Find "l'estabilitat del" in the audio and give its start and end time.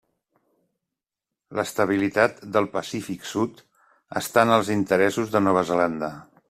1.59-2.69